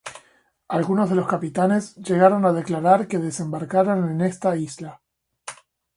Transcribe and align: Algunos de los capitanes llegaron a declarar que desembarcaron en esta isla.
Algunos 0.67 1.11
de 1.11 1.15
los 1.15 1.27
capitanes 1.27 1.93
llegaron 1.97 2.43
a 2.45 2.53
declarar 2.53 3.07
que 3.07 3.19
desembarcaron 3.19 4.09
en 4.09 4.21
esta 4.21 4.55
isla. 4.57 4.99